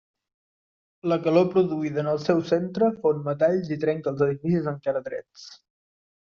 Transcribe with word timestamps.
La 1.11 1.17
calor 1.27 1.45
produïda 1.57 2.01
en 2.05 2.09
el 2.15 2.23
seu 2.25 2.41
centre 2.53 2.91
fon 3.05 3.21
metalls 3.29 3.71
i 3.79 3.79
trenca 3.87 4.13
els 4.15 4.27
edificis 4.31 4.75
encara 4.75 5.07
drets. 5.13 5.49